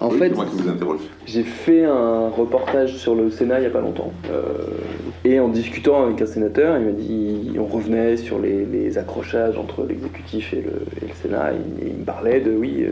[0.00, 0.32] En Oui, fait,
[1.26, 4.12] j'ai fait un reportage sur le Sénat il n'y a pas longtemps.
[4.30, 4.42] Euh,
[5.24, 9.58] et en discutant avec un sénateur, il m'a dit, on revenait sur les, les accrochages
[9.58, 11.52] entre l'exécutif et le, et le Sénat.
[11.52, 12.90] Et il me parlait de, oui, euh,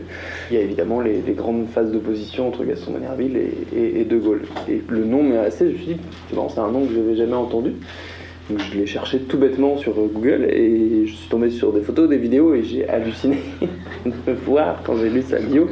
[0.51, 3.37] il y a évidemment les, les grandes phases d'opposition entre Gaston Manerville
[3.73, 4.43] et, De Gaulle.
[4.69, 5.99] Et le nom m'est resté, je me suis dit,
[6.33, 7.71] bon, c'est un nom que je n'avais jamais entendu.
[8.49, 11.81] Donc je l'ai cherché tout bêtement sur euh, Google et je suis tombé sur des
[11.81, 13.39] photos, des vidéos et j'ai halluciné
[14.05, 15.67] de voir, quand j'ai lu sa bio,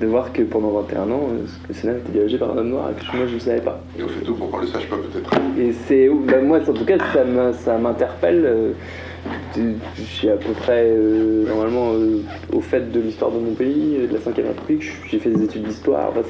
[0.00, 2.90] de voir que pendant 21 ans, euh, le Sénat était dirigé par un homme noir
[2.90, 3.80] et que moi je ne savais pas.
[3.98, 5.30] Et au fait, pour qu'on le sache pas peut-être.
[5.58, 8.44] Et c'est, bah, moi en tout cas, ça, m'interpelle.
[8.46, 8.72] euh,
[9.56, 13.96] je suis à peu près euh, normalement euh, au fait de l'histoire de mon pays,
[13.98, 14.84] euh, de la 5 République.
[15.08, 16.22] J'ai fait des études d'histoire, enfin,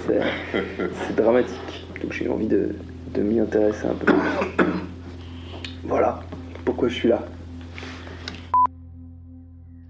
[1.06, 1.86] c'est, dramatique.
[2.02, 2.70] Donc j'ai eu envie de,
[3.14, 4.12] de m'y intéresser un peu.
[5.88, 6.18] Voilà
[6.64, 7.20] pourquoi je suis là.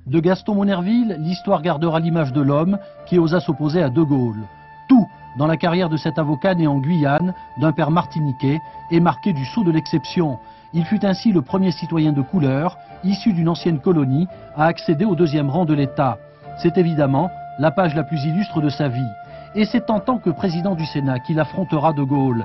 [0.07, 4.45] De Gaston Monerville, l'histoire gardera l'image de l'homme qui osa s'opposer à De Gaulle.
[4.89, 5.07] Tout,
[5.39, 9.45] dans la carrière de cet avocat né en Guyane, d'un père martiniquais, est marqué du
[9.47, 10.39] sceau de l'exception.
[10.75, 15.15] Il fut ainsi le premier citoyen de couleur, issu d'une ancienne colonie, à accéder au
[15.15, 16.19] deuxième rang de l'État.
[16.63, 19.13] C'est évidemment la page la plus illustre de sa vie.
[19.55, 22.45] Et c'est en tant que président du Sénat qu'il affrontera De Gaulle.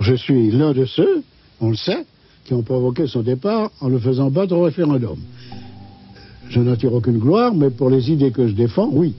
[0.00, 1.24] Je suis l'un de ceux,
[1.60, 2.04] on le sait,
[2.44, 5.18] qui ont provoqué son départ en le faisant battre au référendum.
[6.48, 9.14] Je n'en tire aucune gloire, mais pour les idées que je défends, oui.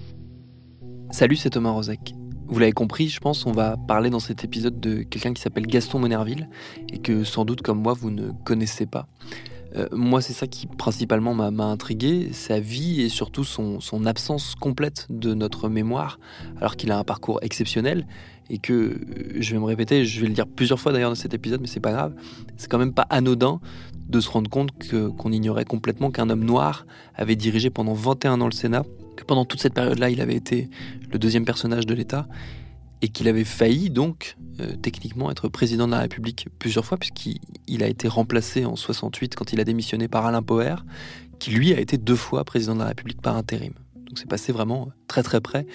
[1.11, 2.13] Salut, c'est Thomas Rozek.
[2.47, 5.65] Vous l'avez compris, je pense, on va parler dans cet épisode de quelqu'un qui s'appelle
[5.65, 6.49] Gaston Monerville
[6.91, 9.07] et que sans doute comme moi vous ne connaissez pas.
[9.75, 15.07] Euh, moi, c'est ça qui principalement m'a intrigué, sa vie et surtout son, absence complète
[15.09, 16.19] de notre mémoire,
[16.57, 18.05] alors qu'il a un parcours exceptionnel
[18.49, 18.97] et que, euh,
[19.39, 21.67] je vais me répéter, je vais le dire plusieurs fois d'ailleurs dans cet épisode, mais
[21.67, 22.13] c'est pas grave,
[22.57, 23.59] c'est quand même pas anodin
[24.09, 28.47] de se rendre compte qu'on ignorait complètement qu'un homme noir avait dirigé pendant 21 ans
[28.47, 28.83] le Sénat,
[29.15, 30.69] que pendant toute cette période-là, il avait été
[31.11, 32.27] le deuxième personnage de l'État,
[33.01, 37.39] et qu'il avait failli donc euh, techniquement être président de la République plusieurs fois, puisqu'il
[37.67, 40.85] il a été remplacé en 68 quand il a démissionné par Alain Poher,
[41.39, 43.73] qui lui a été deux fois président de la République par intérim.
[43.95, 45.65] Donc c'est passé vraiment très très près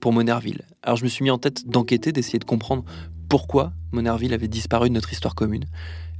[0.00, 0.62] pour Monerville.
[0.82, 2.84] Alors je me suis mis en tête d'enquêter, d'essayer de comprendre
[3.28, 5.66] pourquoi Monerville avait disparu de notre histoire commune.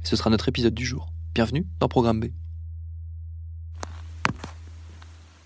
[0.03, 1.11] Ce sera notre épisode du jour.
[1.33, 2.25] Bienvenue dans Programme B.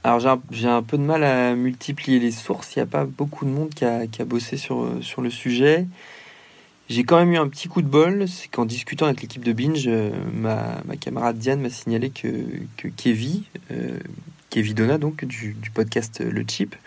[0.08, 3.44] Alors j'ai un, peu de mal à multiplier les sources, il n'y a pas beaucoup
[3.44, 5.86] de monde qui a, bossé sur, euh, sur le sujet.
[6.88, 9.52] J'ai quand même eu un petit coup de bol, c'est qu'en discutant avec l'équipe de
[9.52, 12.30] Binge, euh, ma, ma camarade Diane m'a signalé que,
[12.78, 14.00] que Kevin, euh,
[14.50, 16.78] Kevin Donna donc, du, podcast Le Chip,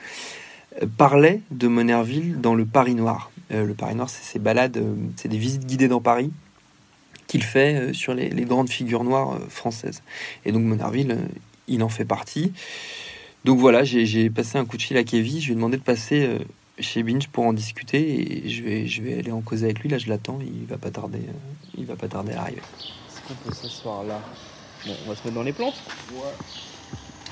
[0.81, 3.31] euh, parlait de Monerville dans le Paris Noir.
[3.53, 6.31] Euh, le Paris Noir, c'est ces balades, euh, c'est des visites guidées dans Paris
[7.31, 10.03] qu'il fait euh, sur les, les grandes figures noires euh, françaises.
[10.45, 11.29] Et donc Monerville, euh,
[11.71, 12.53] il en fait partie.
[13.45, 15.83] Donc voilà, j'ai passé un coup de fil à Kevin, je lui ai demandé de
[15.83, 16.39] passer euh,
[16.79, 19.89] chez Binge pour en discuter et je vais, je vais aller en causer avec lui.
[19.89, 22.61] Là, je l'attends, il va pas tarder, euh, il va pas tarder à arriver.
[23.09, 24.21] Est-ce qu'on peut s'asseoir là
[24.87, 25.81] Bon, on va se mettre dans les plantes.
[26.13, 26.21] Ouais.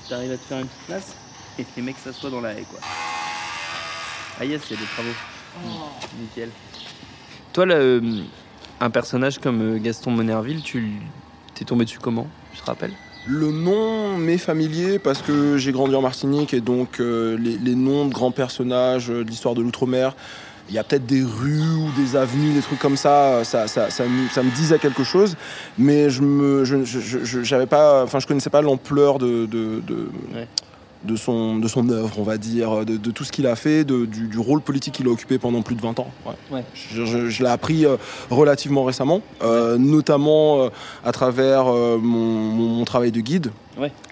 [0.09, 1.17] T'arrives à te faire une petite place
[1.59, 2.81] et que les mecs s'assoient dans la haie, quoi.
[4.41, 5.09] Ah yes, il y a des travaux.
[5.65, 6.51] Mmh, Nickel.
[7.53, 8.23] Toi, là, euh,
[8.81, 10.93] un personnage comme Gaston Monerville, tu
[11.55, 12.29] t'es tombé dessus comment?
[12.55, 12.95] Tu te rappelles
[13.27, 18.07] Le nom m'est familier parce que j'ai grandi en Martinique et donc euh, les, noms
[18.07, 20.15] de grands personnages euh, de l'histoire de l'outre-mer,
[20.69, 23.65] il y a peut-être des rues ou des avenues, des trucs comme ça, ça,
[24.05, 25.37] me, disait quelque chose,
[25.79, 29.49] mais je me, je, je, pas, je connaissais pas l'ampleur de.
[31.05, 33.85] De son, de son œuvre, on va dire, de, de tout ce qu'il a fait,
[33.85, 36.11] de- du, du rôle politique qu'il a occupé pendant plus de 20 ans.
[36.27, 36.33] Ouais.
[36.51, 36.65] Ouais.
[36.75, 37.97] Je, je- je l'ai appris euh,
[38.31, 40.69] relativement récemment, euh, notamment euh,
[41.05, 43.51] à travers mon, mon- mon travail de guide.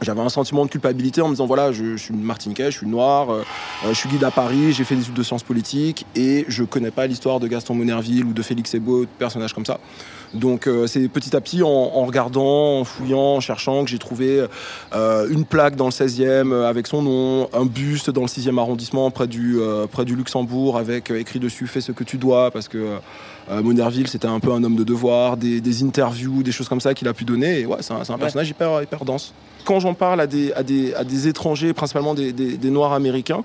[0.00, 2.86] J'avais un sentiment de culpabilité en me disant voilà, je, je suis martiniquais, je suis
[2.86, 3.26] noir,
[3.88, 6.92] je suis guide à Paris, j'ai fait des études de sciences politiques et je connais
[6.92, 9.80] pas l'histoire de Gaston Monerville ou de Félix de personnages comme ça.
[10.34, 14.44] Donc euh, c'est petit à petit en, regardant, en fouillant, en cherchant que j'ai trouvé
[14.94, 18.58] euh, une plaque dans le 16e euh, avec son nom, un buste dans le 6e
[18.58, 22.50] arrondissement près du, euh, près du Luxembourg avec écrit dessus fais ce que tu dois
[22.50, 22.98] parce que
[23.50, 26.80] euh, Monerville c'était un peu un homme de devoir, des, des interviews, des choses comme
[26.80, 28.18] ça qu'il a pu donner et ouais c'est un, Ouais.
[28.18, 29.32] personnage hyper, hyper dense.
[29.64, 33.42] Quand j'en parle à des, à, des, à des étrangers, principalement des, des- Noirs américains,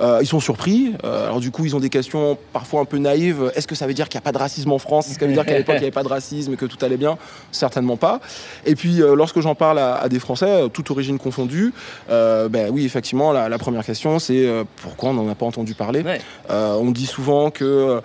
[0.00, 0.94] euh, ils sont surpris.
[1.04, 3.52] Euh, alors du coup, ils ont des questions parfois un peu naïves.
[3.54, 5.08] Est-ce que ça veut dire qu'il n'y a pas de racisme en France?
[5.08, 6.66] Est-ce que ça veut dire qu'à l'époque, il n'y avait pas de racisme et que
[6.66, 7.16] tout allait bien?
[7.52, 8.18] Certainement pas.
[8.66, 11.72] Et puis, euh, lorsque j'en parle à, à des Français, toute origine confondue,
[12.08, 14.48] ben oui, effectivement, la, la première question, c'est
[14.82, 16.02] pourquoi on n'en a pas entendu parler?
[16.02, 16.20] Ouais.
[16.48, 18.00] On dit souvent que...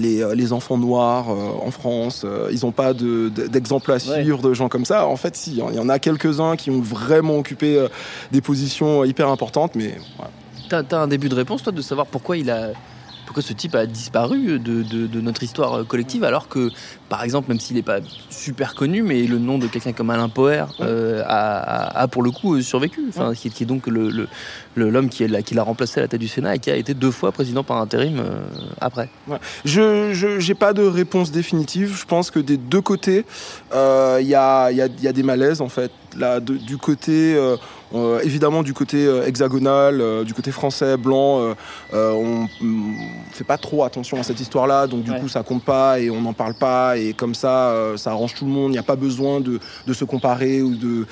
[0.00, 3.98] euh, les, enfants noirs euh, en France, euh, ils n'ont pas de- de- d'exemple à
[3.98, 5.06] suivre de gens comme ça.
[5.06, 7.86] En fait, si, il y en a quelques-uns qui ont vraiment occupé
[8.30, 9.94] des positions hyper importantes, mais.
[10.68, 12.68] T'as t'as un début de réponse, toi, de savoir pourquoi il a.
[13.26, 16.70] Pourquoi ce type a disparu de, de- de notre histoire collective, alors que,
[17.08, 20.28] par exemple, même s'il n'est pas super connu, mais le nom de quelqu'un comme Alain
[20.28, 23.86] Poher euh, a, a- a pour le coup euh, survécu, enfin, qui, qui est donc
[23.86, 24.28] l'homme le,
[24.74, 27.10] le- l'homme qui l'a remplacé à la tête du Sénat et qui a été deux
[27.10, 28.30] fois président par intérim euh,
[28.80, 29.08] après.
[29.64, 31.96] Je n'ai pas de réponse définitive.
[31.98, 33.24] Je pense que des deux côtés,
[33.74, 35.90] euh, il y, a, il y a- il y a des malaises en fait.
[36.18, 37.34] Là, de- du côté,
[37.94, 41.54] euh, évidemment, du côté euh, hexagonal, euh, du côté français, blanc, euh,
[41.94, 42.94] euh, on ne
[43.32, 44.86] fait pas trop attention à cette histoire-là.
[44.86, 45.20] Donc, du Ouais.
[45.20, 46.96] coup, ça compte pas et on n'en parle pas.
[46.98, 48.70] Et comme ça, euh, ça arrange tout le monde.
[48.70, 51.06] Il n'y a pas besoin de, de se comparer ou de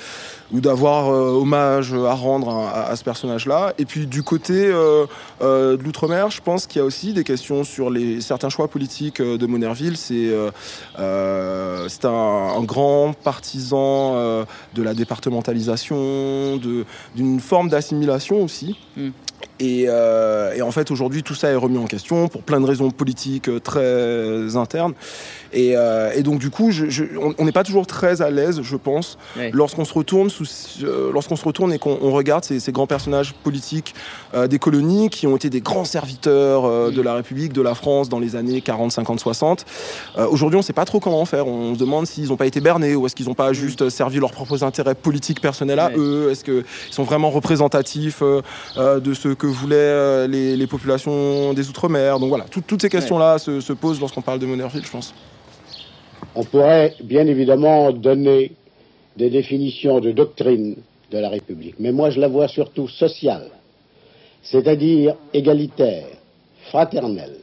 [0.53, 3.73] ou d'avoir euh, hommage à rendre à, à ce personnage-là.
[3.77, 5.05] Et puis du côté euh,
[5.41, 8.67] euh, de l'outre-mer, je pense qu'il y a aussi des questions sur les certains choix
[8.67, 9.97] politiques euh, de Monerville.
[9.97, 10.51] C'est euh,
[10.99, 18.77] euh, c'est un, un grand partisan euh, de la départementalisation, de- d'une forme d'assimilation aussi.
[18.97, 19.09] Mm.
[19.59, 22.65] Et, euh, et en fait, aujourd'hui, tout ça est remis en question pour plein de
[22.65, 24.93] raisons politiques euh, très internes.
[25.53, 27.03] Et, euh, et donc, du coup, je- je-
[27.37, 29.17] on n'est pas toujours très à l'aise, je pense,
[29.51, 30.29] lorsqu'on se retourne,
[30.83, 33.93] euh, lorsqu'on se retourne et qu'on on regarde ces, ces grands personnages politiques
[34.33, 38.07] euh, des colonies qui ont été des grands serviteurs de la République, de la France
[38.09, 39.65] dans les années 40, 50, 60.
[40.17, 41.47] Euh, Aujourd'hui, on ne sait pas trop comment faire.
[41.47, 44.19] On se demande s'ils n'ont pas été bernés ou est-ce qu'ils n'ont pas juste servi
[44.19, 46.29] leurs propres intérêts politiques personnels à eux.
[46.31, 52.19] Est-ce qu'ils sont vraiment représentatifs de ce que voulaient les, les populations des Outre-mer?
[52.19, 55.13] Donc voilà, tout- toutes ces questions-là se, se posent lorsqu'on parle de Monerville, je pense.
[56.35, 58.51] On pourrait bien évidemment donner
[59.17, 60.77] des définitions de doctrine
[61.11, 63.49] de la République, mais moi je la vois surtout sociale,
[64.41, 66.07] c'est-à-dire égalitaire,
[66.69, 67.35] fraternelle,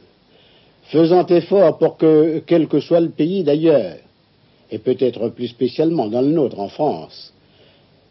[0.85, 3.97] faisant effort pour que, quel que soit le pays d'ailleurs,
[4.71, 7.31] et peut-être plus spécialement dans le nôtre en France,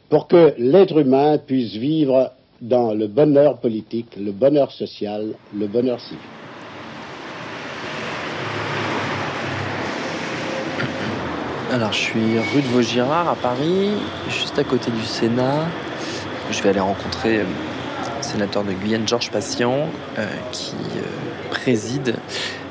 [0.09, 2.31] pour que l'être humain puisse vivre
[2.61, 6.48] dans le bonheur politique, le bonheur social, le bonheur civil.
[11.71, 13.91] Alors, je suis rue de Vaugirard à Paris,
[14.31, 15.67] juste à côté du Sénat.
[16.51, 17.45] Je vais aller rencontrer euh,
[18.17, 19.87] le sénateur de Guyane, Georges Patient,
[20.19, 22.17] euh, qui euh, préside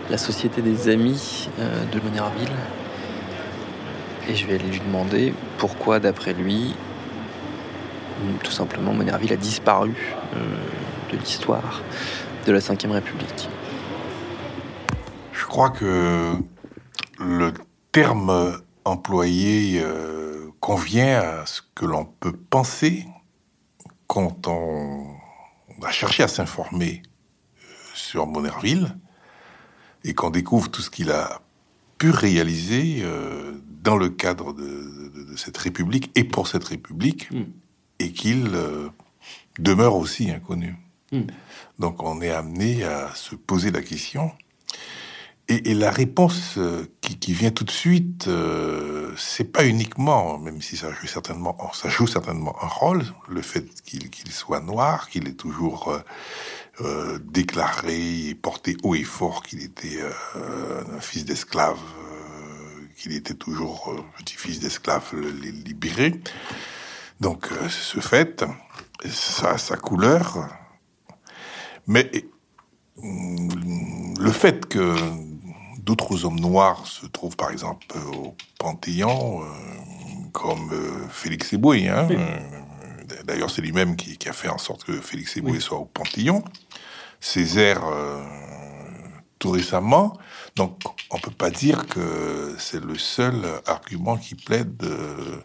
[0.09, 2.49] la Société des Amis de Monerville.
[4.29, 6.73] Et je vais aller lui demander pourquoi, d'après lui,
[8.43, 9.93] tout simplement, Monerville a disparu
[11.11, 11.83] de l'histoire
[12.47, 13.49] de la Ve République.
[15.33, 16.33] Je crois que
[17.19, 17.53] le
[17.91, 23.05] terme employé euh, convient à ce que l'on peut penser
[24.07, 25.05] quand on
[25.83, 28.95] a cherché à s'informer euh, sur Monerville
[30.03, 31.41] et qu'on découvre tout ce qu'il a
[31.97, 33.53] pu réaliser euh,
[33.83, 34.63] dans le cadre de,
[35.15, 37.43] de- de cette République et pour cette République Mm.
[37.99, 38.89] et qu'il euh,
[39.59, 40.75] demeure aussi inconnu.
[41.11, 41.21] Mm.
[41.79, 44.31] Donc on est amené à se poser la question
[45.49, 50.75] et, la réponse euh, qui, vient tout de suite, euh, c'est pas uniquement, même si
[50.75, 55.33] ça joue certainement, ça joue certainement un rôle, le fait qu'il soit noir, qu'il ait
[55.33, 55.99] toujours euh,
[56.81, 60.01] euh, déclaré et porté haut et fort qu'il était
[60.35, 61.79] un fils d'esclave,
[62.97, 66.19] qu'il était toujours petit-fils d'esclave li- libéré.
[67.21, 68.45] Donc ce fait,
[69.09, 70.49] ça a sa couleur,
[71.87, 72.11] mais
[73.01, 74.93] hum, le fait que
[75.87, 79.45] d'autres hommes noirs se trouvent par exemple au Panthéon, euh,
[80.33, 81.87] comme euh, Félix Eboué.
[81.87, 85.61] Hein, euh, D'ailleurs, c'est lui-même qui, qui, a fait en sorte que Félix Eboué oui.
[85.61, 86.43] soit au Panthéon.
[87.21, 87.81] Césaire
[89.39, 90.17] tout récemment.
[90.55, 90.79] Donc,
[91.09, 95.41] on peut pas dire que c'est le seul argument qui plaide euh,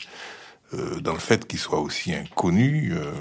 [1.01, 3.13] dans le fait qu'il soit aussi inconnu euh,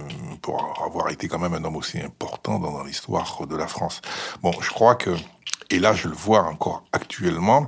[0.42, 4.02] pour avoir été quand même un homme aussi important dans, dans l'histoire de la France.
[4.42, 5.12] Bon, je crois que,
[5.70, 7.68] et là je le vois encore actuellement,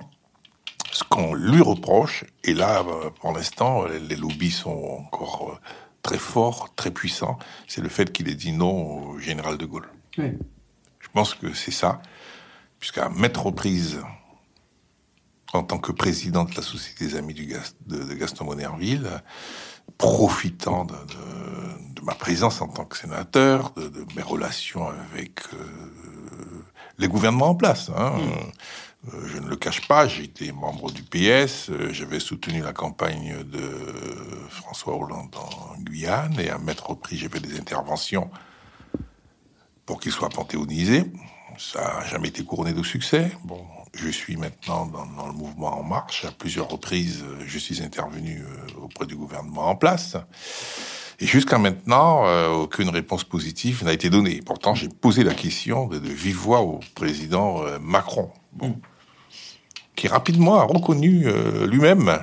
[0.92, 2.84] ce qu'on lui reproche, et là
[3.20, 5.60] pour l'instant les lobbies sont encore
[6.04, 9.90] très forts, très puissants, c'est le fait qu'il ait dit non au général de Gaulle.
[10.18, 10.34] Oui.
[11.00, 12.02] Je pense que c'est ça,
[12.80, 14.00] puisqu'à mettre reprises
[15.54, 19.08] en tant que président de la Société des Amis du Gast de, de, Gaston Monerville,
[19.97, 25.57] profitant de, de, de, ma présence en tant que sénateur, de, mes relations avec euh,
[26.97, 27.89] les gouvernements en place.
[27.95, 28.12] Hein.
[28.17, 29.13] Mmh.
[29.13, 33.43] Euh, je ne le cache pas, j'étais membre du PS, euh, j'avais soutenu la campagne
[33.43, 33.69] de
[34.50, 36.57] François Hollande en Guyane, et à
[36.88, 38.29] au prix, j'ai fait des interventions
[39.85, 41.03] pour qu'il soit panthéonisé.
[41.57, 43.31] Ça n'a jamais été couronné de succès.
[43.43, 46.25] Bon, je suis maintenant dans, dans, le mouvement En Marche.
[46.25, 50.17] À plusieurs reprises, je suis intervenu euh, auprès du gouvernement en place.
[51.19, 54.41] Et jusqu'à maintenant, euh, aucune réponse positive n'a été donnée.
[54.45, 58.81] Pourtant, j'ai posé la question de, de, vive voix au président euh, Macron, bon, mmh.
[59.95, 62.19] qui rapidement a reconnu euh, lui-même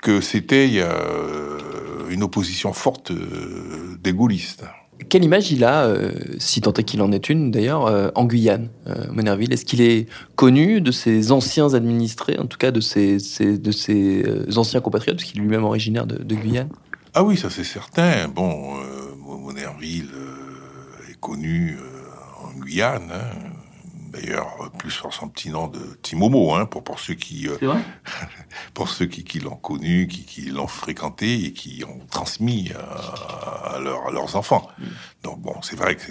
[0.00, 4.64] que c'était euh, une opposition forte euh, des gaullistes.
[5.08, 8.24] Quelle image il a, euh, si tant est qu'il en est une d'ailleurs, euh, en
[8.24, 12.80] Guyane, euh, Monerville Est-ce qu'il est connu de ses anciens administrés, en tout cas de
[12.80, 14.24] ses, de ses
[14.56, 16.68] anciens compatriotes, parce qu'il est lui-même originaire de, Guyane?
[17.14, 18.28] Ah oui, ça c'est certain.
[18.28, 18.74] Bon,
[19.24, 20.10] Monerville
[21.10, 21.78] est connu
[22.42, 23.10] en Guyane.
[23.12, 23.47] Hein.
[24.20, 27.48] D'ailleurs, plus sur son petit nom de Timomo, hein, pour, pour ceux qui,
[28.74, 33.74] pour ceux qui, qui l'ont connu, qui, qui l'ont fréquenté et qui ont transmis à,
[33.74, 34.68] à, leur, à leurs enfants.
[34.78, 34.84] Mm.
[35.22, 36.02] Donc bon, c'est vrai que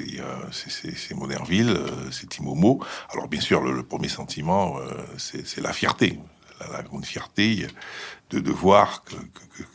[0.52, 1.78] c'est Monerville,
[2.12, 2.82] c'est Timomo.
[3.12, 4.78] Alors bien sûr, le, le premier sentiment,
[5.18, 6.20] c'est la fierté,
[6.60, 7.68] la, grande fierté
[8.30, 9.16] de, de voir que,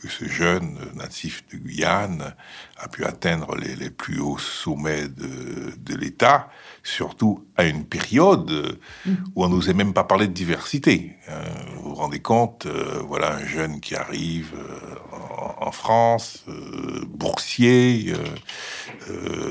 [0.09, 2.35] ce jeune natif de Guyane
[2.77, 6.49] a pu atteindre les, plus hauts sommets de, de l'État,
[6.83, 8.79] surtout à une période
[9.35, 11.17] où on n'osait même pas parler de diversité.
[11.77, 15.15] Vous vous rendez compte, euh, voilà un jeune qui arrive euh,
[15.59, 18.13] en, France, euh, boursier,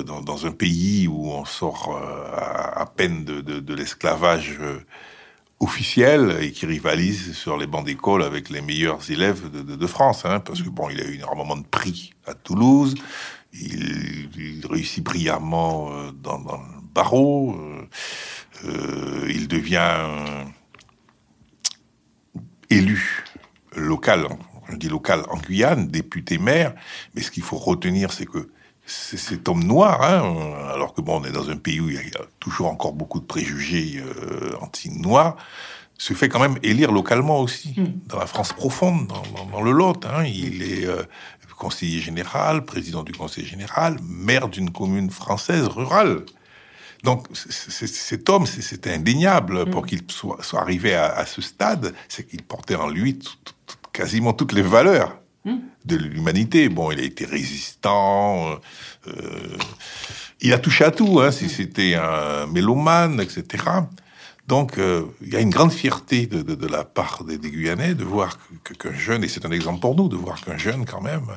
[0.07, 1.97] dans, un pays où on sort
[2.35, 4.59] à, à, peine de, de l'esclavage
[5.63, 10.41] officiel et qui rivalise sur les bancs d'école avec les meilleurs élèves de, France, hein,
[10.41, 12.95] parce que bon, il a eu énormément de prix à Toulouse,
[13.53, 15.91] il, réussit brillamment
[16.23, 17.89] dans, dans le barreau, euh,
[18.65, 20.09] euh, il devient
[22.71, 23.25] élu
[23.77, 24.27] local,
[24.69, 26.75] je dis local en Guyane, député maire,
[27.15, 28.51] mais ce qu'il faut retenir, c'est que
[28.85, 32.17] cet homme noir, hein, alors que bon, on est dans un pays où il y
[32.17, 35.37] a toujours encore beaucoup de préjugés euh, anti-noirs,
[35.99, 38.09] se fait quand même élire localement aussi, mmh.
[38.09, 40.05] dans la France profonde, dans, dans, dans le Lot.
[40.05, 41.05] Hein, il est euh,
[41.63, 46.25] conseiller général, président du conseil général, maire d'une commune française rurale.
[47.05, 49.71] Donc cet homme, c'est indéniable mmh.
[49.71, 53.33] pour qu'il soit, soit, arrivé à, à ce stade, c'est qu'il portait en lui tout,
[53.45, 55.57] tout, quasiment toutes les valeurs mmh.
[55.85, 56.69] de l'humanité.
[56.69, 58.59] Bon, il a été résistant,
[59.07, 59.13] euh,
[60.41, 63.65] il a touché à tout, hein, si c'était un mélomane, etc.
[64.49, 67.51] Donc, euh, il y a une grande fierté de, de, de la part des, des,
[67.51, 70.59] Guyanais de voir qu'un que, jeune, et c'est un exemple pour nous, de voir qu'un
[70.59, 71.37] jeune, quand même, euh,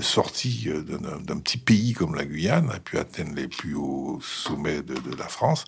[0.00, 4.82] sorti euh, d'un petit pays comme la Guyane a pu atteindre les plus hauts sommets
[4.82, 5.64] de, de la France.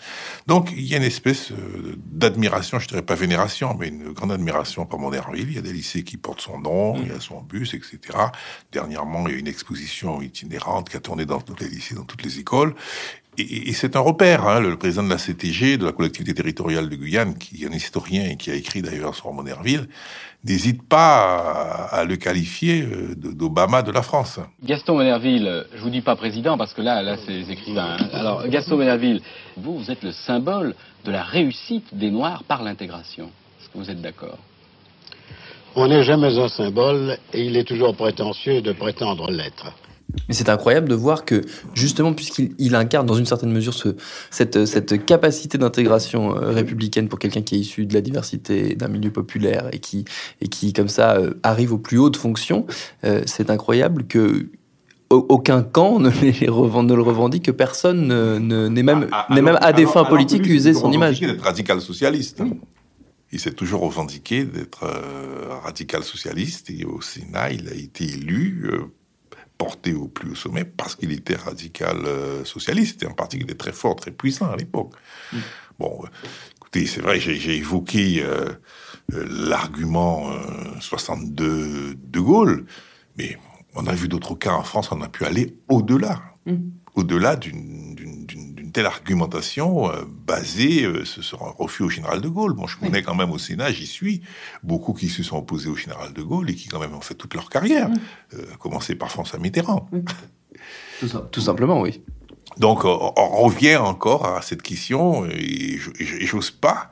[0.46, 4.32] Donc, il y a une espèce euh, d'admiration, je dirais pas vénération, mais une grande
[4.32, 5.48] admiration pour Monerville.
[5.48, 7.02] Il y a des lycées qui portent son nom, mmh.
[7.02, 7.98] il y a son bus, etc.
[8.72, 12.04] Dernièrement, il y a une exposition itinérante qui a tourné dans tous les lycées, dans
[12.04, 12.74] toutes les écoles
[13.38, 14.46] et, et c'est un repère.
[14.46, 17.68] Hein, le, le, président de la CTG, de la collectivité territoriale de Guyane, qui est
[17.68, 19.88] un historien et qui a écrit d'ailleurs sur Monerville,
[20.44, 24.40] n'hésite pas à, à, le qualifier euh, d'Obama de la France.
[24.62, 27.96] Gaston Monerville, je vous dis pas président parce que là, là, c'est les écrivains.
[27.98, 28.08] Hein.
[28.12, 29.20] Alors, Gaston Monerville,
[29.56, 33.30] vous, vous êtes le symbole de la réussite des Noirs par l'intégration.
[33.60, 34.38] Est-ce que vous êtes d'accord?
[35.76, 39.72] On n'est jamais un symbole et il est toujours prétentieux de prétendre l'être.
[40.28, 41.42] Mais c'est incroyable de voir que,
[41.74, 43.96] justement, puisqu'il incarne dans une certaine mesure ce,
[44.30, 48.88] cette, cette, capacité d'intégration euh, républicaine pour quelqu'un qui est issu de la diversité d'un
[48.88, 50.04] milieu populaire et qui,
[50.40, 52.66] et qui comme ça, euh, arrive aux plus hautes fonctions,
[53.04, 54.48] euh, c'est incroyable que
[55.10, 59.08] au- aucun camp ne, les revend- ne le revendique, que personne ne- ne- n'est même,
[59.30, 61.16] n'est même à des alors- fins alors politiques usé il son image.
[61.16, 62.42] revendiquait d'être radical socialiste.
[63.32, 68.68] Il s'est toujours revendiqué d'être euh, radical socialiste et au Sénat, il a été élu,
[68.72, 68.80] euh,
[69.60, 73.02] porté au plus haut sommet parce qu'il était radical euh, socialiste.
[73.02, 74.94] Et en partie il était très fort, très puissant à l'époque.
[75.78, 76.06] Bon, euh,
[76.56, 78.54] écoutez, c'est vrai, j'ai évoqué euh,
[79.12, 82.64] l'argument euh, 62 de Gaulle,
[83.18, 83.38] mais
[83.74, 86.22] on a vu d'autres cas en France, on a pu aller au-delà.
[86.94, 87.89] Au-delà d'une
[88.72, 92.54] telle argumentation euh, basée euh, sur un refus au général de Gaulle.
[92.54, 94.22] Moi, je connais quand même au Sénat, j'y suis,
[94.62, 97.14] beaucoup qui se sont opposés au général de Gaulle et qui quand même ont fait
[97.14, 97.88] toute leur carrière,
[98.34, 99.88] euh, à commencer par François Mitterrand.
[101.32, 102.02] Tout, simplement, oui.
[102.58, 106.90] Donc, on, on revient encore à cette question, et j'ose pas,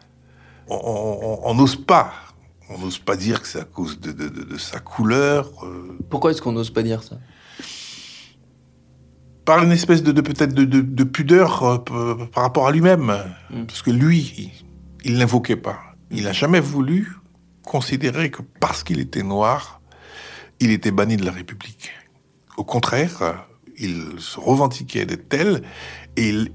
[0.69, 2.13] on- n'ose pas,
[2.71, 5.97] on n'ose pas dire que c'est à cause de, de- de- de sa couleur, euh,
[6.11, 7.17] Pourquoi est-ce qu'on n'ose pas dire ça?
[9.49, 13.07] Par une espèce de, de peut-être de, de- de pudeur euh, par rapport à lui-même.
[13.67, 14.53] Parce que lui,
[15.05, 15.79] il- l'invoquait pas.
[16.11, 17.17] Il n'a jamais voulu
[17.63, 19.81] considérer que parce qu'il était noir,
[20.61, 21.93] il était banni de la République.
[22.59, 23.47] Au contraire,
[23.79, 25.63] il se revendiquait d'être tel
[26.17, 26.53] et il,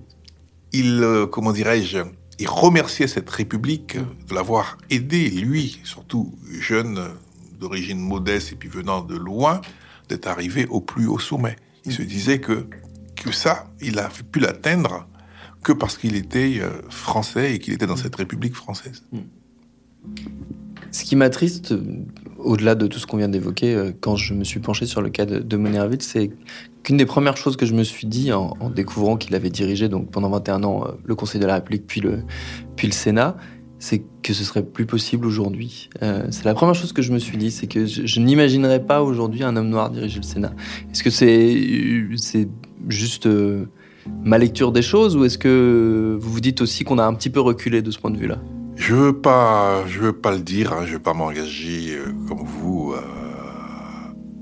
[0.72, 1.98] il euh, comment dirais-je,
[2.38, 7.00] il remerciait cette République de l'avoir aidé, lui, surtout jeune,
[7.60, 9.62] d'origine modeste et puis venant de loin,
[10.10, 11.56] d'être arrivé au plus haut sommet.
[11.86, 12.68] Il se disait que,
[13.16, 15.08] que ça, il a pu l'atteindre
[15.64, 19.04] que parce qu'il était euh, français et qu'il était dans cette République française.
[20.92, 22.06] Ce qui m'attriste, euh,
[22.38, 25.10] au-delà de tout ce qu'on vient d'évoquer, euh, quand je me suis penché sur le
[25.10, 26.32] cas de, de Monerville, c'est
[26.84, 29.88] qu'une des premières choses que je me suis dit en, en découvrant qu'il avait dirigé
[29.88, 32.24] donc pendant 21 ans le Conseil de la République puis le,
[32.76, 33.38] puis le Sénat,
[33.84, 35.90] c'est que ce serait plus possible aujourd'hui.
[36.02, 39.04] Euh, c'est la première chose que je me suis dit, c'est que je, n'imaginerais pas
[39.04, 40.54] aujourd'hui un homme noir diriger le Sénat.
[40.90, 42.46] Est-ce que c'est euh,
[42.88, 43.66] juste euh,
[44.24, 47.30] ma lecture des choses ou est-ce que vous vous dites aussi qu'on a un petit
[47.30, 48.38] peu reculé de ce point de vue-là?
[48.78, 52.00] Je veux pas, je veux pas le dire, hein, je veux pas m'engager
[52.30, 52.94] comme vous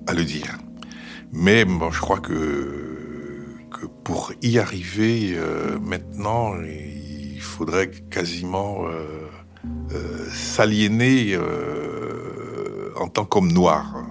[0.06, 0.56] à le dire.
[1.34, 3.48] Mais bon, je crois que,
[4.04, 5.36] pour y arriver
[5.82, 8.86] maintenant, il faudrait quasiment
[9.64, 14.06] euh, s'aliéner euh, en tant qu'homme noir.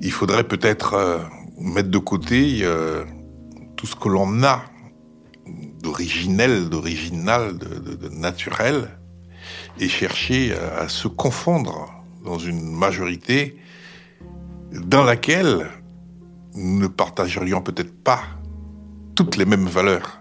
[0.00, 1.18] Il faudrait peut-être euh,
[1.60, 2.64] mettre de côté
[3.76, 4.64] tout ce que l'on a
[5.82, 8.88] d'originel, d'original, de, naturel,
[9.78, 11.88] et chercher à se confondre
[12.24, 13.56] dans une majorité
[14.72, 15.68] dans laquelle
[16.54, 18.22] nous ne partagerions peut-être pas
[19.14, 20.17] toutes les mêmes valeurs.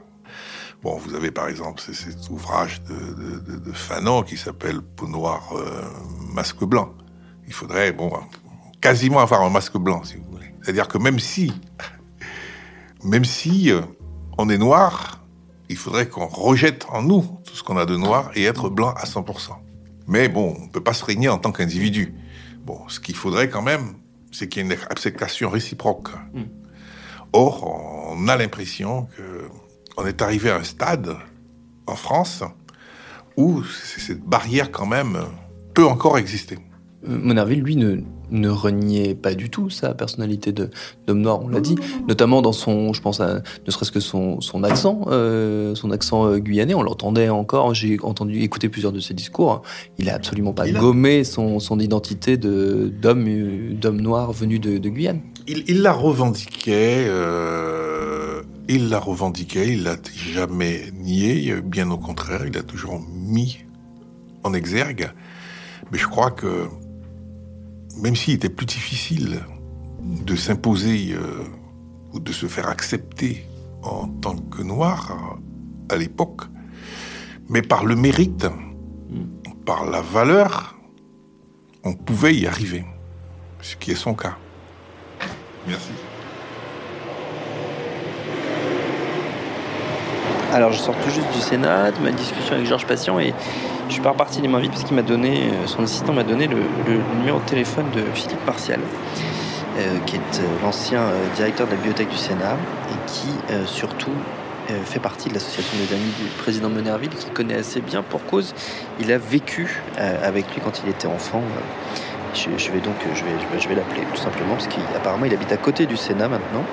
[0.83, 5.07] Bon, vous avez par exemple cet ouvrage de, de- de- de Fanon qui s'appelle Peau
[5.07, 5.81] noire, euh,
[6.33, 6.93] masque blanc.
[7.47, 8.11] Il faudrait, bon,
[8.79, 10.53] quasiment avoir un masque blanc, si vous voulez.
[10.61, 11.51] C'est-à-dire que même si,
[13.03, 13.81] même si euh,
[14.37, 15.23] on est noir,
[15.69, 18.93] il faudrait qu'on rejette en nous tout ce qu'on a de noir et être blanc
[18.95, 19.51] à 100%.
[20.07, 22.13] Mais bon, on ne peut pas se régner en tant qu'individu.
[22.65, 23.95] Bon, ce qu'il faudrait quand même,
[24.31, 26.09] c'est qu'il y ait une acceptation réciproque.
[27.33, 27.63] Or,
[28.15, 29.49] on a l'impression que
[29.97, 31.15] on est arrivé à un stade
[31.87, 32.43] en France
[33.35, 35.17] où cette barrière quand même
[35.73, 36.57] peut encore exister.
[37.07, 37.97] Euh, Monerville, lui, ne,
[38.31, 40.71] ne reniait pas du tout sa personnalité de-
[41.05, 41.75] d'homme noir, on l'a dit,
[42.07, 46.25] notamment dans son, je pense, à, ne serait-ce que son, son accent, euh, son accent
[46.25, 49.61] euh, guyanais, on l'entendait encore, j'ai entendu écouter plusieurs de ses discours,
[49.99, 54.31] il a absolument pas Il a- gommé son, son identité de- d'homme euh, d'homme noir
[54.31, 55.21] venu de, de Guyane.
[55.47, 58.16] Il, il la revendiquait, euh,
[58.69, 63.65] il la revendiquait, il l'a jamais nié, bien au contraire, il a toujours mis
[64.43, 65.11] en exergue.
[65.91, 66.67] Mais je crois que
[68.01, 69.39] même s'il était plus difficile
[70.01, 71.43] de s'imposer euh,
[72.13, 73.45] ou de se faire accepter
[73.83, 75.37] en tant que noir
[75.89, 76.41] à l'époque,
[77.49, 78.47] mais par le mérite,
[79.65, 80.75] par la valeur,
[81.83, 82.85] on pouvait y arriver,
[83.61, 84.37] ce qui est son cas.
[85.67, 85.91] Merci.
[90.53, 93.33] Alors, je sors tout juste du Sénat, de ma discussion avec Georges Patient, et
[93.89, 96.23] je suis pas reparti les mains vides parce qu'il m'a donné, euh, son assistant m'a
[96.23, 96.57] donné le,
[97.19, 98.79] numéro de téléphone de Philippe Martial,
[99.77, 102.55] euh, qui est euh, l'ancien euh, directeur de la bibliothèque du Sénat
[102.89, 103.27] et qui,
[103.65, 104.11] surtout,
[104.85, 108.53] fait partie de l'association des amis du président Monerville, qui connaît assez bien pour cause.
[108.99, 111.41] Il a vécu avec lui quand il était enfant.
[112.33, 115.57] Je, vais donc, je vais, je vais l'appeler tout simplement parce qu'apparemment il habite à
[115.57, 116.65] côté du Sénat maintenant.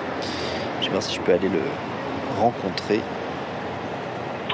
[0.81, 1.61] Je vais voir si je peux aller le
[2.41, 3.01] rencontrer.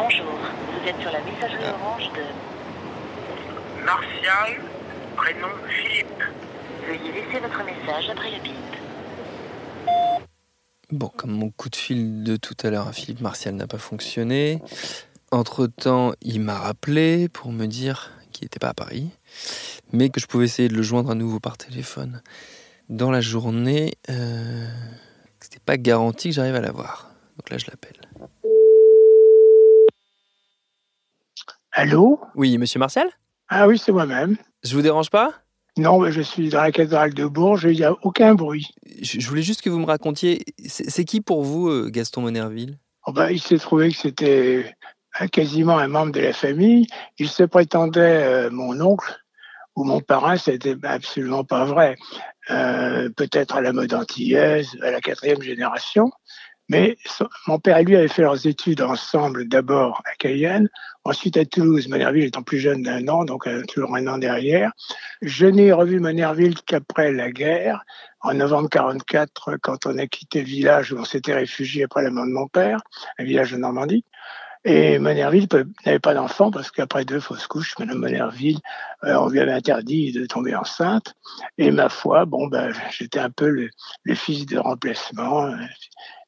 [0.02, 4.58] Bonjour, vous êtes sur la messagerie orange de Martial,
[5.14, 6.22] prénom Philippe.
[6.86, 8.54] Veuillez laisser votre message après le bip.
[10.90, 13.76] Bon, comme mon coup de fil de tout à l'heure à Philippe Martial n'a pas
[13.76, 14.62] fonctionné,
[15.32, 19.10] entre-temps, il m'a rappelé pour me dire qu'il n'était pas à Paris,
[19.92, 22.22] mais que je pouvais essayer de le joindre à nouveau par téléphone
[22.88, 23.92] dans la journée.
[24.08, 24.66] Euh,
[25.40, 27.10] C'était pas garanti que j'arrive à l'avoir.
[27.36, 28.00] Donc là, je l'appelle.
[31.72, 33.08] Allô Oui, monsieur Martial
[33.48, 34.36] Ah oui, c'est moi-même.
[34.64, 35.32] Je vous dérange pas
[35.76, 38.68] Non, mais je suis dans la cathédrale de Bourges, il n'y a aucun bruit.
[39.00, 42.78] je, je voulais juste que vous me racontiez, c'est qui pour vous euh, Gaston Monerville?
[43.06, 44.74] Oh ben, il s'est trouvé que c'était
[45.32, 46.86] quasiment un membre de la famille.
[47.18, 49.16] Il se prétendait euh, mon oncle
[49.76, 51.96] ou mon parrain, c'était absolument pas vrai.
[52.50, 56.10] Euh, Peut-être à la mode antillaise, à la quatrième génération.
[56.70, 56.96] Mais
[57.48, 60.68] mon père et lui avaient fait leurs études ensemble, d'abord à Cayenne,
[61.02, 64.70] ensuite à Toulouse, Monerville étant plus jeune d'un an, donc euh, toujours un an derrière.
[65.20, 67.82] Je n'ai revu Monerville qu'après la guerre,
[68.20, 72.10] en novembre 44, quand on a quitté le village où on s'était réfugié après la
[72.10, 72.80] mort de mon père,
[73.18, 74.04] un village de Normandie.
[74.64, 75.48] Et Monerville
[75.84, 78.60] n'avait pas d'enfant parce qu'après deux fausses couches, Madame Monerville,
[79.02, 81.14] euh, on lui avait interdit de tomber enceinte.
[81.58, 83.70] Et ma foi, bon, ben, j'étais un peu le,
[84.04, 85.50] le fils de remplacement.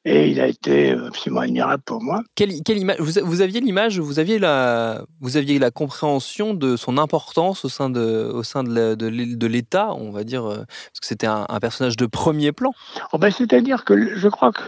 [0.07, 2.21] Euh, Et il a été absolument admirable pour moi.
[2.35, 6.75] Quelle, quelle image vous, vous aviez l'image, vous aviez la, vous aviez la compréhension de
[6.75, 11.07] son importance au sein de, au sein de l'État, on va dire, euh, parce que
[11.07, 12.71] c'était un, un personnage de premier plan.
[13.11, 14.63] Oh ben, C'est-à-dire que je crois que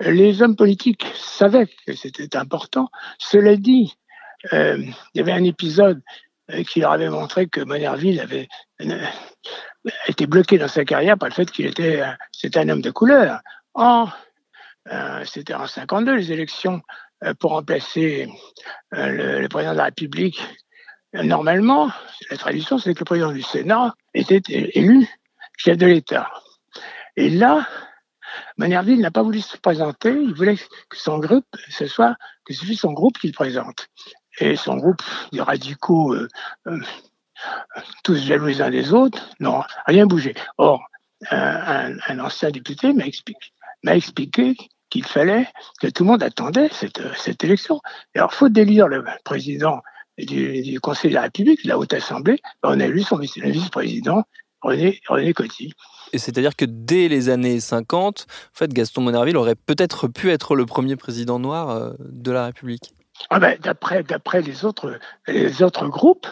[0.00, 2.88] les hommes politiques savaient que c'était important.
[3.18, 3.94] Cela dit,
[4.52, 6.00] euh, il y avait un épisode
[6.50, 8.48] euh, qui leur avait montré que Monerville avait
[8.80, 9.04] euh,
[10.06, 12.90] été bloqué dans sa carrière par le fait qu'il était, euh, c'était un homme de
[12.90, 13.40] couleur.
[13.74, 14.10] En, euh,
[15.24, 16.82] c'était en 52 les élections
[17.24, 18.28] euh, pour remplacer
[18.94, 20.40] euh, le, président de la République.
[21.16, 21.90] Euh, Normalement,
[22.30, 25.08] la tradition, c'est que le président du Sénat était élu
[25.56, 26.30] chef de l'État.
[27.16, 27.66] Et là,
[28.56, 30.10] Manerville n'a pas voulu se présenter.
[30.10, 33.88] Il voulait que son groupe, ce soit que ce son groupe qui le présente.
[34.38, 36.14] Et son groupe de radicaux,
[38.04, 40.34] tous jaloux les uns des autres, n'ont rien bougé.
[40.58, 40.80] Or,
[41.32, 43.50] un, ancien député m'a expliqué,
[43.82, 44.54] m'a expliqué
[44.90, 45.46] qu'il fallait
[45.80, 47.80] que tout le monde attendait cette, cette élection.
[48.14, 49.82] Et alors, faut d'élire le président
[50.18, 52.40] du, du Conseil de la République, de la Haute Assemblée.
[52.62, 54.24] On a élu son vice-président,
[54.60, 55.72] René, René Coty.
[56.12, 60.56] Et c'est-à-dire que dès les années 50, en fait, Gaston Monerville aurait peut-être pu être
[60.56, 62.92] le premier président noir euh, de la République.
[63.30, 66.26] Ah ben, d'après, d'après les autres, les autres groupes,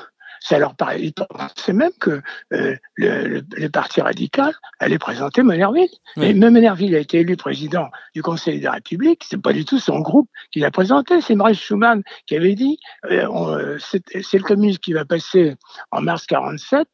[0.48, 5.88] ça leur paraît, pensaient même que euh, le, le- le parti radical allait présenter Monerville.
[6.16, 6.26] Oui.
[6.26, 9.24] Et même Monerville a été élu président du Conseil de la République.
[9.28, 11.20] C'est pas du tout son groupe qui l'a présenté.
[11.20, 12.78] C'est Maurice Schumann qui avait dit
[13.10, 15.56] euh, c'est, c'est le communisme qui va passer
[15.90, 16.86] en mars 47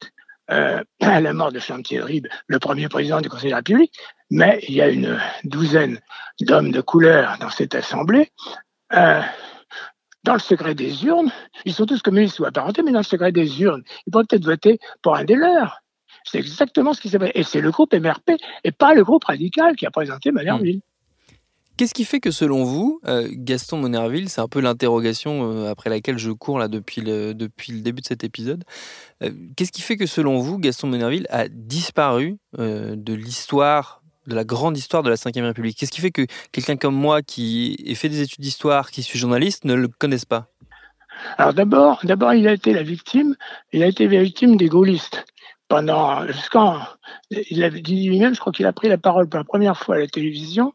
[0.50, 3.92] euh, à la mort de Champtierry, le premier président du Conseil de la République.
[4.30, 6.00] Mais il y a une douzaine
[6.40, 8.30] d'hommes de couleur dans cette assemblée.
[8.94, 9.20] Euh,
[10.24, 11.30] dans le secret des urnes,
[11.64, 14.44] ils sont tous communistes ou apparentés, mais dans le secret des urnes, ils pourraient peut-être
[14.44, 15.82] voter pour un des leurs.
[16.24, 17.32] C'est exactement ce qui s'est passé.
[17.34, 18.32] Et c'est le groupe MRP
[18.64, 20.80] et pas le groupe radical qui a présenté Manerville.
[21.76, 25.88] Qu'est-ce qui fait que, selon vous, euh, Gaston Monerville, c'est un peu l'interrogation euh, après
[25.88, 28.64] laquelle je cours là depuis le, depuis le début de cet épisode,
[29.22, 34.44] euh, qu'est-ce qui fait que, selon vous, Gaston Monerville a disparu de l'histoire, de la
[34.44, 37.94] grande histoire de la Ve République Qu'est-ce qui fait que quelqu'un comme moi qui ait
[37.94, 40.48] fait des études d'histoire, qui suis journaliste, ne le connaisse pas?
[41.38, 43.36] Alors d'abord, d'abord, il a été la victime,
[43.72, 45.24] il a été la victime des gaullistes.
[45.68, 46.80] Pendant, jusqu'en,
[47.30, 49.96] il avait dit lui-même, je crois qu'il a pris la parole pour la première fois
[49.96, 50.74] à la télévision.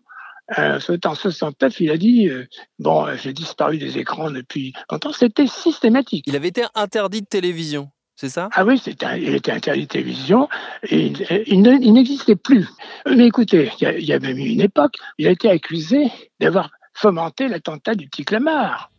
[0.57, 2.47] Euh, en 69, il a dit euh,
[2.79, 5.11] bon, euh, j'ai disparu des écrans depuis longtemps.
[5.11, 6.23] C'était systématique.
[6.25, 8.49] Il avait été interdit de télévision, c'est ça?
[8.53, 10.49] Ah oui, un- il était interdit de télévision
[10.89, 12.67] et il, il ne- il n'existait plus.
[13.05, 15.49] Mais écoutez, il y, a, il y a même eu une époque, il a été
[15.51, 18.89] accusé d'avoir fomenté l'attentat du petit Clamart.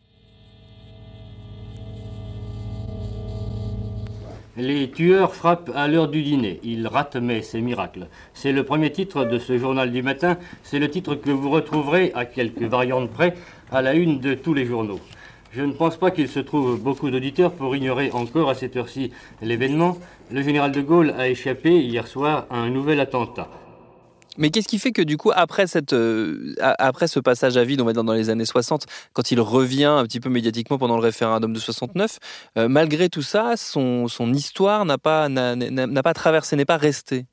[4.55, 6.61] Les tueurs frappent à l'heure du dîner.
[6.63, 8.07] Ils ratent, mais c'est miracle.
[8.33, 10.37] C'est le premier titre de ce journal du matin.
[10.63, 13.35] C'est le titre que vous retrouverez, à quelques variantes près,
[13.71, 14.99] à la une de tous les journaux.
[15.51, 19.11] Je ne pense pas qu'il se trouve beaucoup d'auditeurs pour ignorer encore à cette heure-ci
[19.41, 19.97] l'événement.
[20.31, 23.47] Le général de Gaulle a échappé hier soir à un nouvel attentat.
[24.37, 27.81] Mais qu'est-ce qui fait que du coup, après, cette, euh, après ce passage à vide,
[27.81, 30.95] on va dire dans les années 60, quand il revient un petit peu médiatiquement pendant
[30.95, 32.19] le référendum de 69,
[32.57, 36.63] euh, malgré tout ça, son, son histoire n'a pas, n'a, n'a- n'a pas traversé, n'est
[36.65, 37.25] pas restée?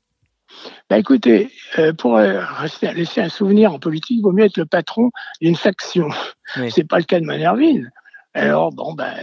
[0.89, 4.57] Bah écoutez, euh, pour euh, rester- laisser un souvenir en politique, il vaut mieux être
[4.57, 6.09] le patron d'une faction.
[6.57, 6.71] Oui.
[6.71, 7.89] C'est pas le cas de Manerville.
[8.37, 9.15] Alors bon ben,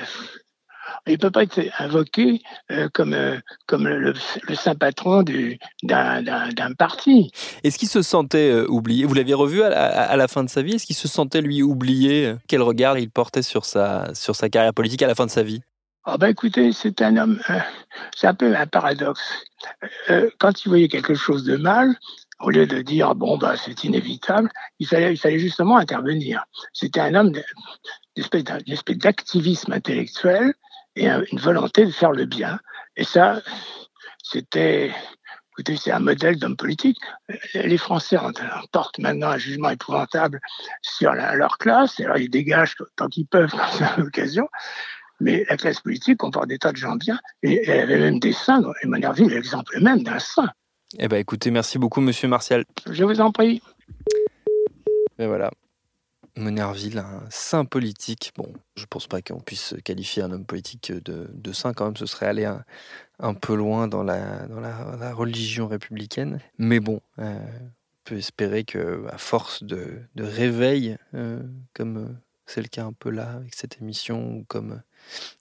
[1.06, 4.12] Il ne peut pas être invoqué euh, comme, euh, comme le,
[4.54, 5.22] saint patron
[5.84, 7.30] d'un parti.
[7.62, 9.04] Est-ce qu'il se sentait euh, oublié?
[9.04, 10.74] Vous l'aviez revu à, la fin de sa vie?
[10.74, 12.34] Est-ce qu'il se sentait, lui, oublié?
[12.48, 15.44] Quel regard il portait sur sa, sur sa carrière politique à la fin de sa
[15.44, 15.60] vie?
[16.06, 17.40] Ah ben écoutez, c'est un homme,
[18.14, 19.46] c'est un peu un paradoxe.
[20.38, 21.96] quand il voyait quelque chose de mal,
[22.40, 26.44] au lieu de dire bon bah c'est inévitable, il fallait, il fallait justement intervenir.
[26.74, 27.32] C'était un homme
[28.16, 30.54] d'une espèce d'activisme intellectuel
[30.96, 32.60] et une volonté de faire le bien.
[32.96, 33.42] Et ça,
[34.22, 34.92] c'était,
[35.52, 36.98] écoutez, c'est un modèle d'homme politique.
[37.54, 38.16] Les Français
[38.72, 40.40] portent maintenant un jugement épouvantable
[40.82, 44.48] sur leur classe, et alors ils dégagent tant qu'ils peuvent quand c'est l'occasion.
[45.20, 48.32] Mais la classe politique comporte des tas de gens bien, et elle avait même des
[48.32, 48.62] saints.
[48.82, 50.50] Et Monerville est l'exemple même d'un saint.
[50.98, 52.64] Eh ben, écoutez, merci beaucoup, Monsieur Martial.
[52.88, 53.62] Je vous en prie.
[55.18, 55.50] Et voilà,
[56.36, 58.32] Monerville, un saint politique.
[58.36, 62.06] Bon, je pense pas qu'on puisse qualifier un homme politique de, saint, quand même, ce
[62.06, 62.44] serait aller
[63.20, 66.40] un, peu loin dans la, dans la, religion républicaine.
[66.58, 67.70] Mais bon, euh, on
[68.04, 71.40] peut espérer que, à force de, réveil, euh,
[71.72, 72.08] comme euh,
[72.46, 74.82] c'est le cas un peu là avec cette émission, ou comme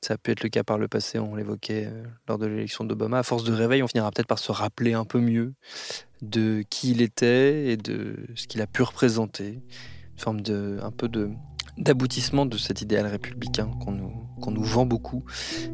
[0.01, 1.89] ça peut être le cas par le passé, on l'évoquait
[2.27, 5.05] lors de l'élection d'Obama, à force de réveil, on finira peut-être par se rappeler un
[5.05, 5.53] peu mieux
[6.21, 9.59] de qui il était et de ce qu'il a pu représenter
[10.23, 11.09] forme de, un peu
[11.77, 15.23] d'aboutissement de cet idéal républicain qu'on nous, qu'on nous vend beaucoup,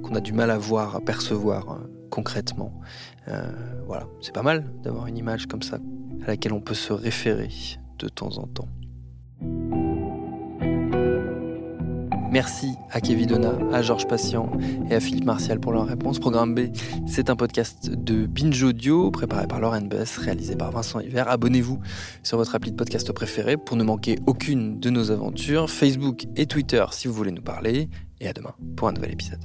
[0.02, 1.78] qu'on a du mal à voir, à percevoir euh,
[2.10, 2.74] concrètement.
[3.28, 3.52] Euh,
[3.86, 5.78] voilà, c'est pas mal d'avoir une image comme ça
[6.24, 7.50] à laquelle on peut se référer
[8.00, 8.68] de temps en temps.
[12.32, 14.52] Merci à Kevin Donna, à Georges Patient
[14.90, 16.20] et à Philippe Martial pour leur réponse.
[16.20, 16.68] Programme B,
[17.08, 21.28] c'est un podcast de Binge Audio préparé par Lauren Bess, réalisé par Vincent Hiver.
[21.28, 21.80] Abonnez-vous
[22.22, 25.70] sur votre appli de podcast préféré pour ne manquer aucune de nos aventures.
[25.70, 27.90] Facebook et Twitter si vous voulez nous parler.
[28.22, 29.40] Et à demain pour un nouvel épisode.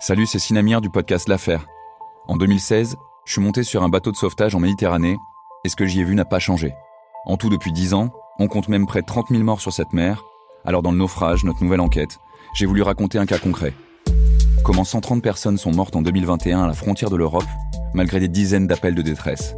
[0.00, 1.66] Salut, c'est Sinamir du podcast L'Affaire.
[2.26, 5.16] En 2016, je suis monté sur un bateau de sauvetage en Méditerranée
[5.64, 6.74] et ce que j'y ai vu n'a pas changé.
[7.26, 9.92] En tout, depuis 10 ans, on compte même près de 30 000 morts sur cette
[9.92, 10.24] mer.
[10.64, 12.18] Alors, dans le naufrage, notre nouvelle enquête,
[12.54, 13.74] j'ai voulu raconter un cas concret.
[14.64, 17.44] Comment 130 personnes sont mortes en 2021 à la frontière de l'Europe,
[17.94, 19.54] malgré des dizaines d'appels de détresse.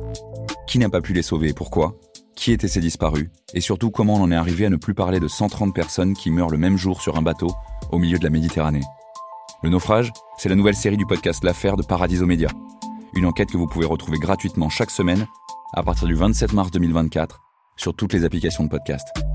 [0.67, 1.95] Qui n'a pas pu les sauver et pourquoi?
[2.37, 5.19] Qui étaient ces disparus Et surtout, comment on en est arrivé à ne plus parler
[5.19, 7.49] de 130 personnes qui meurent le même jour sur un bateau
[7.91, 8.83] au milieu de la Méditerranée
[9.63, 12.49] le naufrage, c'est la nouvelle série du podcast L'affaire de Paradiso Média.
[13.15, 15.27] Une enquête que vous pouvez retrouver gratuitement chaque semaine
[15.73, 17.41] à partir du 27 mars 2024
[17.77, 19.26] sur toutes les applications de podcast.